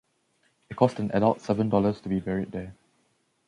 [0.71, 2.73] It cost an adult seven dollars to be buried there.